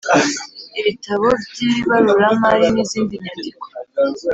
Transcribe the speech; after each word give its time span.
ibitabo 0.79 1.27
by 1.49 1.59
ibaruramari 1.71 2.65
n 2.73 2.77
izindi 2.83 3.13
nyandiko 3.23 3.65